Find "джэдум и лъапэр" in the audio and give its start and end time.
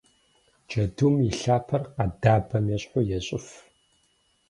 0.67-1.83